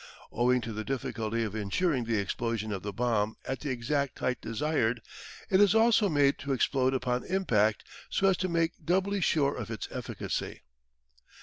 Owing 0.31 0.61
to 0.61 0.73
the 0.73 0.83
difficulty 0.83 1.43
of 1.43 1.53
ensuring 1.53 2.05
the 2.05 2.17
explosion 2.17 2.71
of 2.71 2.81
the 2.81 2.91
bomb 2.91 3.37
at 3.45 3.59
the 3.59 3.69
exact 3.69 4.17
height 4.17 4.41
desired, 4.41 4.99
it 5.51 5.61
is 5.61 5.75
also 5.75 6.09
made 6.09 6.39
to 6.39 6.53
explode 6.53 6.95
upon 6.95 7.23
impact 7.25 7.83
so 8.09 8.27
as 8.27 8.37
to 8.37 8.49
make 8.49 8.83
doubly 8.83 9.21
sure 9.21 9.55
of 9.55 9.69
its 9.69 9.87
efficacy. 9.91 10.61